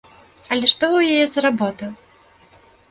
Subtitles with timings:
[0.55, 1.85] Але што ў яе за работа?